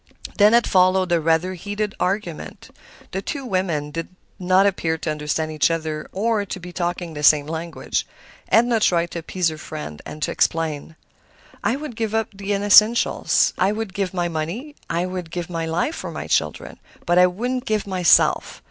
Then 0.39 0.53
had 0.53 0.65
followed 0.65 1.11
a 1.11 1.21
rather 1.21 1.53
heated 1.53 1.93
argument; 1.99 2.75
the 3.11 3.21
two 3.21 3.45
women 3.45 3.91
did 3.91 4.07
not 4.39 4.65
appear 4.65 4.97
to 4.97 5.11
understand 5.11 5.51
each 5.51 5.69
other 5.69 6.09
or 6.11 6.43
to 6.43 6.59
be 6.59 6.71
talking 6.73 7.13
the 7.13 7.21
same 7.21 7.45
language. 7.45 8.07
Edna 8.49 8.79
tried 8.79 9.11
to 9.11 9.19
appease 9.19 9.49
her 9.49 9.59
friend, 9.59 10.01
to 10.21 10.31
explain. 10.31 10.95
"I 11.63 11.75
would 11.75 11.95
give 11.95 12.15
up 12.15 12.29
the 12.33 12.51
unessential; 12.51 13.27
I 13.59 13.71
would 13.71 13.93
give 13.93 14.11
my 14.11 14.27
money, 14.27 14.75
I 14.89 15.05
would 15.05 15.29
give 15.29 15.51
my 15.51 15.67
life 15.67 15.97
for 15.97 16.09
my 16.09 16.25
children; 16.25 16.79
but 17.05 17.19
I 17.19 17.27
wouldn't 17.27 17.65
give 17.65 17.85
myself. 17.85 18.59